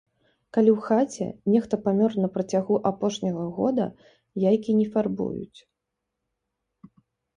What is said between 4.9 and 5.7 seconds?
фарбуюць.